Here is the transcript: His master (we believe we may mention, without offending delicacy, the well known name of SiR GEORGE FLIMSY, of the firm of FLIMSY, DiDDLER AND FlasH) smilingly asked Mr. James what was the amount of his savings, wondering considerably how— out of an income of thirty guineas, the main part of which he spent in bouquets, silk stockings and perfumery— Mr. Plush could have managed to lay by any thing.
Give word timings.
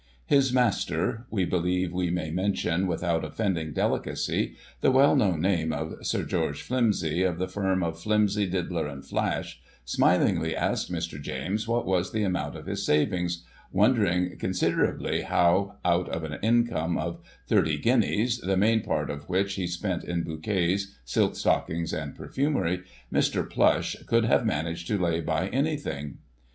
His 0.25 0.51
master 0.51 1.27
(we 1.29 1.45
believe 1.45 1.93
we 1.93 2.09
may 2.09 2.31
mention, 2.31 2.87
without 2.87 3.23
offending 3.23 3.71
delicacy, 3.71 4.55
the 4.79 4.89
well 4.89 5.15
known 5.15 5.41
name 5.41 5.71
of 5.71 5.93
SiR 6.03 6.23
GEORGE 6.23 6.63
FLIMSY, 6.63 7.21
of 7.21 7.37
the 7.37 7.47
firm 7.47 7.83
of 7.83 7.99
FLIMSY, 8.01 8.47
DiDDLER 8.47 8.87
AND 8.87 9.03
FlasH) 9.05 9.59
smilingly 9.85 10.55
asked 10.55 10.91
Mr. 10.91 11.21
James 11.21 11.67
what 11.67 11.85
was 11.85 12.11
the 12.13 12.23
amount 12.23 12.55
of 12.55 12.65
his 12.65 12.83
savings, 12.83 13.43
wondering 13.71 14.35
considerably 14.39 15.21
how— 15.21 15.75
out 15.85 16.09
of 16.09 16.23
an 16.23 16.39
income 16.41 16.97
of 16.97 17.21
thirty 17.45 17.77
guineas, 17.77 18.39
the 18.39 18.57
main 18.57 18.81
part 18.81 19.11
of 19.11 19.29
which 19.29 19.53
he 19.53 19.67
spent 19.67 20.03
in 20.03 20.23
bouquets, 20.23 20.95
silk 21.05 21.35
stockings 21.35 21.93
and 21.93 22.15
perfumery— 22.15 22.81
Mr. 23.13 23.47
Plush 23.47 23.95
could 24.07 24.25
have 24.25 24.47
managed 24.47 24.87
to 24.87 24.97
lay 24.97 25.21
by 25.21 25.47
any 25.49 25.77
thing. 25.77 26.17